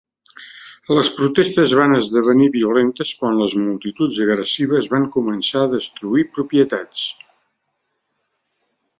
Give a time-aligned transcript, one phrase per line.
[0.99, 7.03] Les protestes van esdevenir violentes quan les multituds agressives van començar destruir propietats.